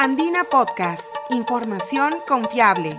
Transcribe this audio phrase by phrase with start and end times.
[0.00, 2.96] Andina Podcast, información confiable.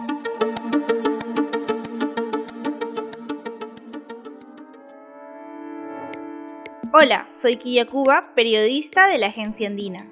[6.91, 10.09] Hola, soy Kia Cuba, periodista de la agencia Andina.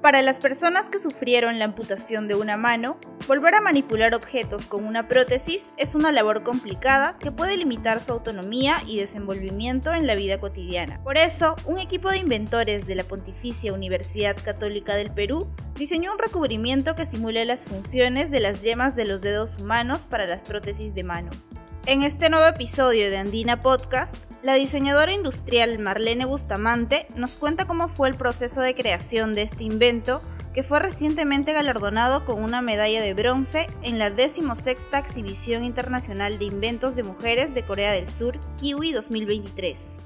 [0.00, 4.86] Para las personas que sufrieron la amputación de una mano, volver a manipular objetos con
[4.86, 10.14] una prótesis es una labor complicada que puede limitar su autonomía y desenvolvimiento en la
[10.14, 10.98] vida cotidiana.
[11.04, 15.46] Por eso, un equipo de inventores de la Pontificia Universidad Católica del Perú
[15.76, 20.26] diseñó un recubrimiento que simule las funciones de las yemas de los dedos humanos para
[20.26, 21.28] las prótesis de mano.
[21.84, 27.88] En este nuevo episodio de Andina Podcast, la diseñadora industrial Marlene Bustamante nos cuenta cómo
[27.88, 30.22] fue el proceso de creación de este invento
[30.58, 36.46] que fue recientemente galardonado con una medalla de bronce en la 16 Exhibición Internacional de
[36.46, 40.00] Inventos de Mujeres de Corea del Sur, Kiwi 2023.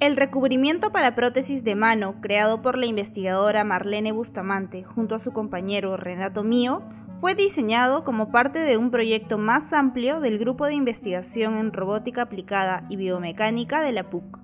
[0.00, 5.32] El recubrimiento para prótesis de mano, creado por la investigadora Marlene Bustamante junto a su
[5.32, 6.82] compañero Renato Mío,
[7.24, 12.20] fue diseñado como parte de un proyecto más amplio del Grupo de Investigación en Robótica
[12.20, 14.38] Aplicada y Biomecánica de la PUC.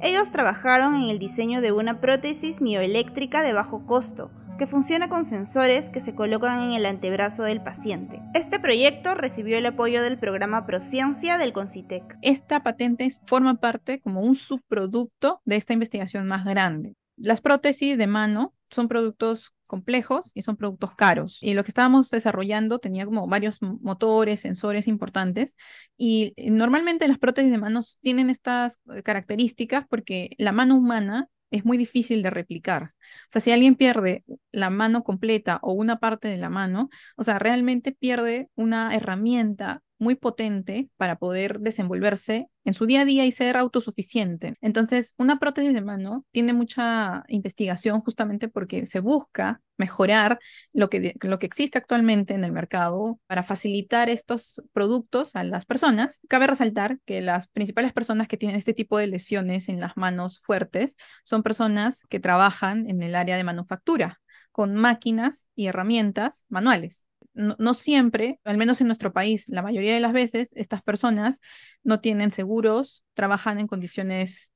[0.00, 5.22] Ellos trabajaron en el diseño de una prótesis mioeléctrica de bajo costo, que funciona con
[5.22, 8.20] sensores que se colocan en el antebrazo del paciente.
[8.34, 12.18] Este proyecto recibió el apoyo del programa Prociencia del Concitec.
[12.20, 16.96] Esta patente forma parte como un subproducto de esta investigación más grande.
[17.16, 21.38] Las prótesis de mano son productos complejos y son productos caros.
[21.42, 25.56] Y lo que estábamos desarrollando tenía como varios motores, sensores importantes.
[25.96, 31.76] Y normalmente las prótesis de manos tienen estas características porque la mano humana es muy
[31.76, 32.82] difícil de replicar.
[32.82, 37.22] O sea, si alguien pierde la mano completa o una parte de la mano, o
[37.22, 43.26] sea, realmente pierde una herramienta muy potente para poder desenvolverse en su día a día
[43.26, 44.54] y ser autosuficiente.
[44.60, 50.38] Entonces, una prótesis de mano tiene mucha investigación justamente porque se busca mejorar
[50.72, 55.66] lo que, lo que existe actualmente en el mercado para facilitar estos productos a las
[55.66, 56.20] personas.
[56.28, 60.40] Cabe resaltar que las principales personas que tienen este tipo de lesiones en las manos
[60.40, 64.20] fuertes son personas que trabajan en el área de manufactura
[64.52, 70.00] con máquinas y herramientas manuales no, siempre, al menos en nuestro país, la mayoría de
[70.00, 71.40] las veces, estas personas
[71.82, 74.52] no tienen seguros, trabajan en condiciones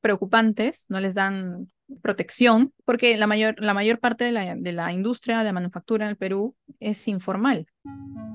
[0.00, 1.70] preocupantes, no les dan
[2.02, 6.10] protección, porque la mayor, la mayor parte de la, de la industria la manufactura en
[6.10, 7.66] el Perú es informal.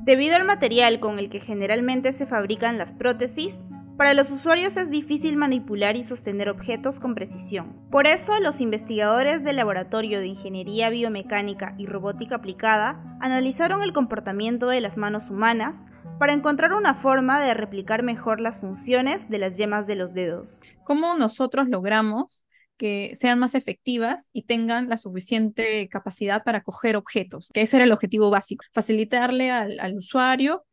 [0.06, 3.64] Debido al material con el que generalmente se fabrican las prótesis,
[3.98, 7.76] para los usuarios es difícil manipular y sostener objetos con precisión.
[7.92, 14.68] Por eso, los investigadores del Laboratorio de Ingeniería Biomecánica y Robótica Aplicada analizaron el comportamiento
[14.68, 15.78] de las manos humanas
[16.20, 20.62] para encontrar una forma de replicar mejor las funciones de las yemas de los dedos.
[20.84, 22.44] ¿Cómo nosotros logramos
[22.78, 27.86] que sean más efectivas y tengan la suficiente capacidad para coger objetos, que ese era
[27.86, 30.66] el objetivo básico, facilitarle al, usuario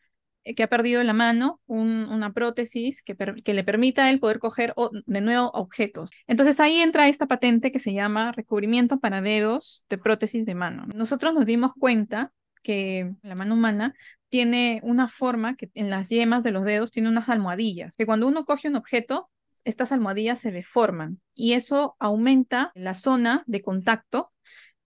[0.45, 4.75] que ha perdido la mano una prótesis que, que, le permita a él poder coger
[5.07, 6.11] de nuevo objetos.
[6.27, 10.87] Entonces ahí entra esta patente que se llama recubrimiento para dedos de prótesis de mano.
[10.95, 13.95] Nosotros nos dimos cuenta que la mano humana
[14.29, 18.27] tiene una forma que en las yemas de los dedos tiene unas almohadillas, que cuando
[18.27, 19.31] uno coge un objeto,
[19.65, 24.33] estas almohadillas se deforman y eso aumenta la zona de contacto.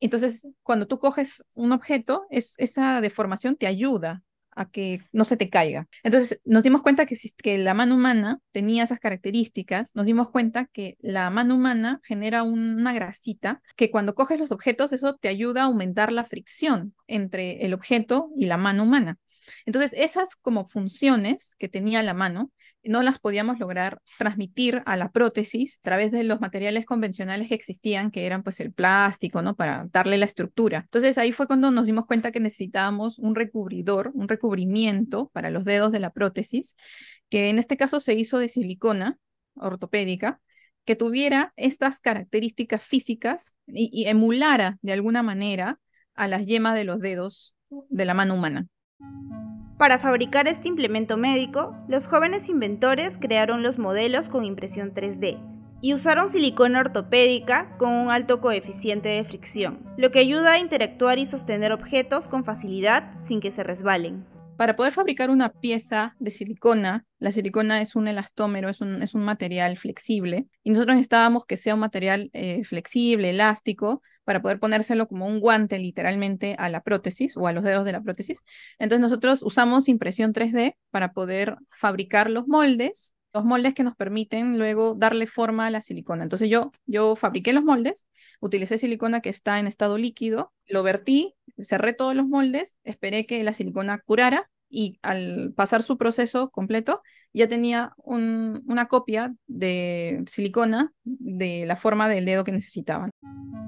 [0.00, 4.22] Entonces, cuando tú coges un objeto, es, esa deformación te ayuda
[4.56, 5.88] a que no se te caiga.
[6.02, 10.66] Entonces nos dimos cuenta que, que la mano humana tenía esas características, nos dimos cuenta
[10.66, 15.62] que la mano humana genera una grasita que cuando coges los objetos eso te ayuda
[15.62, 19.18] a aumentar la fricción entre el objeto y la mano humana.
[19.66, 22.50] Entonces esas como funciones que tenía la mano
[22.84, 27.54] no las podíamos lograr transmitir a la prótesis a través de los materiales convencionales que
[27.54, 29.54] existían, que eran pues el plástico, ¿no?
[29.54, 30.80] Para darle la estructura.
[30.84, 35.64] Entonces ahí fue cuando nos dimos cuenta que necesitábamos un recubridor, un recubrimiento para los
[35.64, 36.76] dedos de la prótesis,
[37.28, 39.18] que en este caso se hizo de silicona
[39.54, 40.40] ortopédica,
[40.84, 45.78] que tuviera estas características físicas y, y emulara de alguna manera
[46.14, 47.56] a las yemas de los dedos
[47.88, 48.66] de la mano humana.
[49.84, 55.38] Para fabricar este implemento médico, los jóvenes inventores crearon los modelos con impresión 3D
[55.82, 61.18] y usaron silicona ortopédica con un alto coeficiente de fricción, lo que ayuda a interactuar
[61.18, 64.24] y sostener objetos con facilidad sin que se resbalen.
[64.56, 69.14] Para poder fabricar una pieza de silicona, la silicona es un elastómero, es un, es
[69.14, 74.58] un material flexible, y nosotros necesitábamos que sea un material eh, flexible, elástico, para poder
[74.58, 78.40] ponérselo como un guante literalmente a la prótesis o a los dedos de la prótesis.
[78.78, 84.58] Entonces nosotros usamos impresión 3D para poder fabricar los moldes los moldes que nos permiten
[84.58, 86.22] luego darle forma a la silicona.
[86.22, 88.06] Entonces yo, yo fabriqué los moldes,
[88.40, 93.42] utilicé silicona que está en estado líquido, lo vertí, cerré todos los moldes, esperé que
[93.42, 97.02] la silicona curara y al pasar su proceso completo
[97.32, 103.10] ya tenía una copia de silicona de la forma del dedo que necesitaban.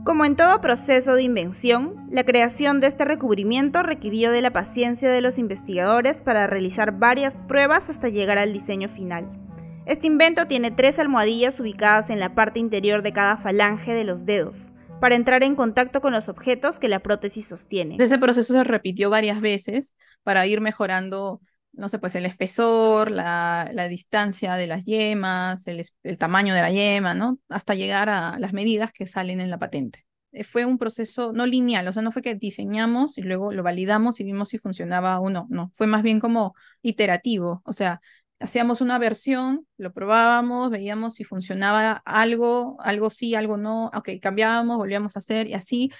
[0.05, 5.11] Como en todo proceso de invención, la creación de este recubrimiento requirió de la paciencia
[5.11, 9.46] de los investigadores para realizar varias pruebas hasta llegar al diseño final.
[9.87, 14.27] Este invento tiene tres almohadillas ubicadas en la parte interior de cada falange de los
[14.27, 17.97] dedos, para entrar en contacto con los objetos que la prótesis sostiene.
[18.01, 19.95] Ese proceso se repitió varias veces
[20.25, 21.41] para ir mejorando,
[21.73, 26.73] no sé, pues el espesor, la, distancia de las yemas, el, el, tamaño de la
[26.73, 27.39] yema, ¿no?
[27.49, 30.05] Hasta llegar a las medidas que salen en la patente.
[30.33, 33.63] Eh, fue un proceso no lineal, o sea, no fue que diseñamos y luego lo
[33.63, 38.01] validamos y vimos si funcionaba o no, no, fue más bien como iterativo, o sea,
[38.41, 44.77] hacíamos una versión, lo probábamos, veíamos si funcionaba algo, algo sí, algo no, ok, cambiábamos,
[44.77, 45.91] volvíamos a hacer y así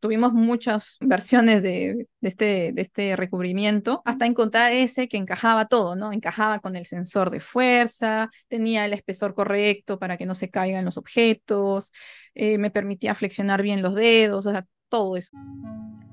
[0.00, 6.12] tuvimos muchas versiones de, este, de este recubrimiento hasta encontrar ese que encajaba todo, ¿no?
[6.12, 10.84] Encajaba con el sensor de fuerza, tenía el espesor correcto para que no se caigan
[10.84, 11.92] los objetos,
[12.34, 15.30] eh, me permitía flexionar bien los dedos, o sea, todo eso.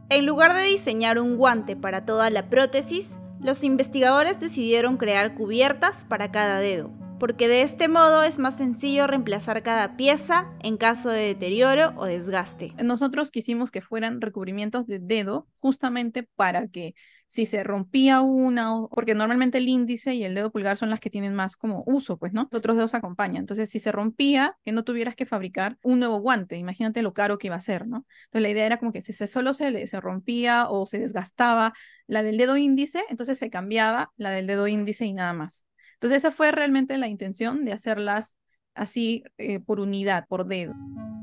[0.10, 6.06] En lugar de diseñar un guante para toda la prótesis, los investigadores decidieron crear cubiertas
[6.06, 11.10] para cada dedo, porque de este modo es más sencillo reemplazar cada pieza en caso
[11.10, 12.74] de deterioro o desgaste.
[12.84, 16.96] Nosotros quisimos que fueran recubrimientos de dedo justamente para que
[17.30, 21.12] si se rompía una, porque normalmente el índice y el dedo pulgar son las que
[21.12, 22.50] tienen más como uso, pues, ¿no?
[22.52, 23.42] Los otros dedos acompañan.
[23.42, 27.38] Entonces, si se rompía, que no tuvieras que fabricar un nuevo guante, imagínate lo caro
[27.38, 28.08] que iba a ser, ¿no?
[28.26, 31.74] Entonces, la idea era como que si se solo se, se rompía o se desgastaba
[32.08, 35.66] la del dedo índice, entonces se cambiaba la del dedo índice y nada más.
[35.94, 38.38] Entonces, esa fue realmente la intención de hacerlas
[38.74, 40.74] así eh, por unidad, por dedo.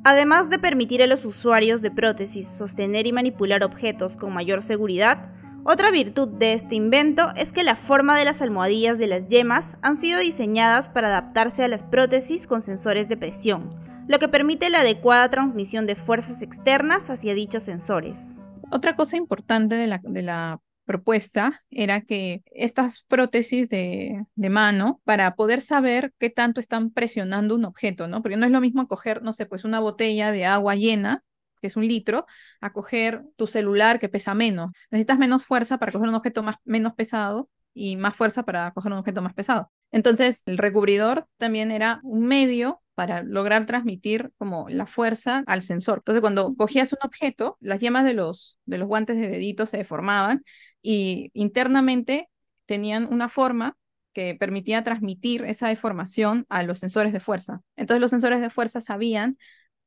[0.04, 5.32] Además de permitir a los usuarios de prótesis sostener y manipular objetos con mayor seguridad,
[5.68, 9.76] otra virtud de este invento es que la forma de las almohadillas de las yemas
[9.82, 13.74] han sido diseñadas para adaptarse a las prótesis con sensores de presión,
[14.06, 18.36] lo que permite la adecuada transmisión de fuerzas externas hacia dichos sensores.
[18.70, 25.60] Otra cosa importante de la, propuesta era que estas prótesis de, de, mano, para poder
[25.60, 28.22] saber qué tanto están presionando un objeto, ¿no?
[28.22, 31.24] Porque no es lo mismo coger, no sé, pues una botella de agua llena
[31.66, 32.26] que es un litro,
[32.60, 34.70] a coger tu celular que pesa menos.
[34.90, 38.92] Necesitas menos fuerza para coger un objeto más, menos pesado y más fuerza para coger
[38.92, 39.70] un objeto más pesado.
[39.90, 45.98] Entonces, el recubridor también era un medio para lograr transmitir como la fuerza al sensor.
[45.98, 49.76] Entonces, cuando cogías un objeto, las yemas de los, de los guantes de dedito se
[49.78, 50.44] deformaban
[50.82, 52.30] y internamente
[52.64, 53.76] tenían una forma
[54.16, 57.60] que permitía transmitir esa deformación a los sensores de fuerza.
[57.76, 59.36] Entonces los sensores de fuerza sabían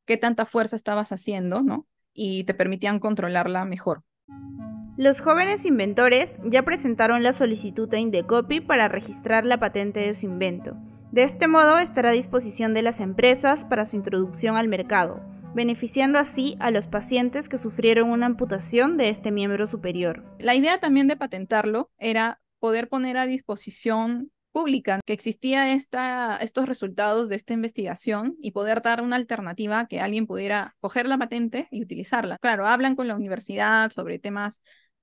[0.06, 1.88] qué tanta fuerza estabas haciendo, ¿no?
[2.14, 4.04] Y te permitían controlarla mejor.
[4.98, 10.26] Los jóvenes inventores ya presentaron la solicitud a Indecopy para registrar la patente de su
[10.26, 10.76] invento.
[11.12, 15.22] De este modo estará a disposición de las empresas para su introducción al mercado,
[15.56, 20.24] beneficiando así a los pacientes que sufrieron una amputación de este miembro superior.
[20.38, 26.68] La idea también de patentarlo era poder poner a disposición pública que existía esta, estos
[26.68, 31.68] resultados de esta investigación y poder dar una alternativa que alguien pudiera coger la patente
[31.72, 32.38] y utilizarla.
[32.40, 34.62] Claro, hablan con la universidad sobre temas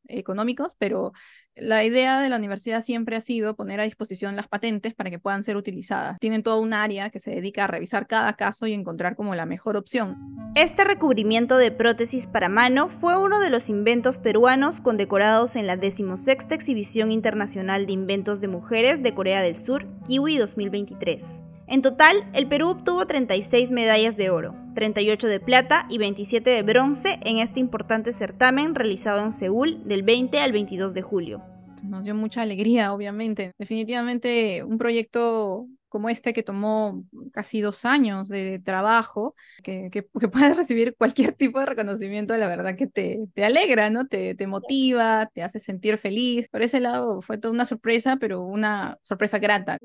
[0.08, 1.12] económicos, pero
[1.56, 5.18] la idea de la universidad siempre ha sido poner a disposición las patentes para que
[5.18, 6.18] puedan ser utilizadas.
[6.20, 9.46] Tienen toda un área que se dedica a revisar cada caso y encontrar como la
[9.46, 10.16] mejor opción.
[10.54, 15.76] Este recubrimiento de prótesis para mano fue uno de los inventos peruanos condecorados en la
[15.76, 21.45] 16 Exhibición Internacional de Inventos de Mujeres de Corea del Sur, Kiwi 2023.
[21.68, 26.62] En total, el Perú obtuvo 36 medallas de oro, 38 de plata y 27 de
[26.62, 31.42] bronce en este importante certamen realizado en Seúl del 20 al 22 de julio.
[31.82, 33.52] Nos dio mucha alegría, obviamente.
[33.58, 40.56] Definitivamente un proyecto como este que tomó casi dos años de trabajo, que, que, puedas
[40.56, 44.06] recibir cualquier tipo de reconocimiento, la verdad que te, te alegra, ¿no?
[44.06, 46.48] Te, te motiva, te hace sentir feliz.
[46.48, 49.78] Por ese lado fue toda una sorpresa, pero una sorpresa grata.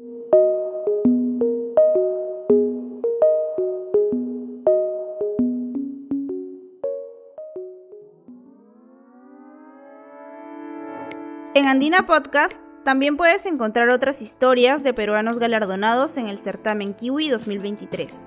[11.53, 17.27] En Andina Podcast también puedes encontrar otras historias de peruanos galardonados en el certamen Kiwi
[17.27, 18.17] 2023,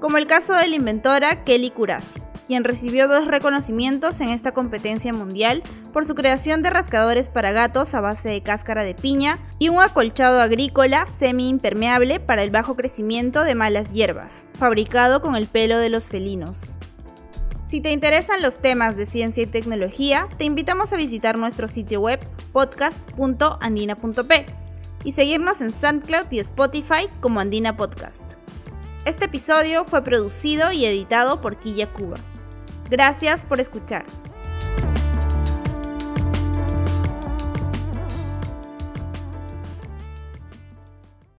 [0.00, 5.12] como el caso de la inventora Kelly Curasi, quien recibió dos reconocimientos en esta competencia
[5.12, 9.68] mundial por su creación de rascadores para gatos a base de cáscara de piña y
[9.68, 15.76] un acolchado agrícola semi-impermeable para el bajo crecimiento de malas hierbas, fabricado con el pelo
[15.76, 16.78] de los felinos.
[17.70, 22.00] Si te interesan los temas de ciencia y tecnología, te invitamos a visitar nuestro sitio
[22.00, 22.18] web
[22.52, 24.46] podcast.andina.p
[25.04, 28.24] y seguirnos en SoundCloud y Spotify como Andina Podcast.
[29.04, 32.16] Este episodio fue producido y editado por Quilla Cuba.
[32.90, 34.04] Gracias por escuchar.